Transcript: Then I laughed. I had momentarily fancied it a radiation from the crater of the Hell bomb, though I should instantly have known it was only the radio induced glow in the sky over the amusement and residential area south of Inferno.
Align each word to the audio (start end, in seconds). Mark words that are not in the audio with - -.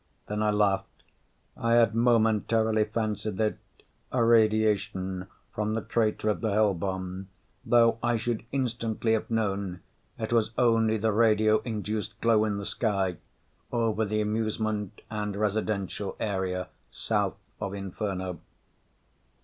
Then 0.25 0.41
I 0.41 0.49
laughed. 0.49 1.03
I 1.55 1.73
had 1.73 1.93
momentarily 1.93 2.85
fancied 2.85 3.39
it 3.39 3.59
a 4.11 4.23
radiation 4.23 5.27
from 5.53 5.75
the 5.75 5.83
crater 5.83 6.29
of 6.29 6.41
the 6.41 6.49
Hell 6.51 6.73
bomb, 6.73 7.27
though 7.63 7.99
I 8.01 8.17
should 8.17 8.43
instantly 8.51 9.13
have 9.13 9.29
known 9.29 9.81
it 10.17 10.33
was 10.33 10.53
only 10.57 10.97
the 10.97 11.11
radio 11.11 11.59
induced 11.59 12.19
glow 12.19 12.45
in 12.45 12.57
the 12.57 12.65
sky 12.65 13.17
over 13.71 14.03
the 14.03 14.21
amusement 14.21 15.01
and 15.11 15.35
residential 15.35 16.15
area 16.19 16.69
south 16.89 17.37
of 17.59 17.75
Inferno. 17.75 18.39